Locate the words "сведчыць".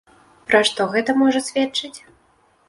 1.49-1.93